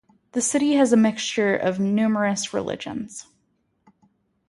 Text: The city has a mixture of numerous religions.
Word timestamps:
The 0.31 0.41
city 0.41 0.77
has 0.77 0.91
a 0.91 0.97
mixture 0.97 1.55
of 1.55 1.79
numerous 1.79 2.55
religions. 2.55 3.27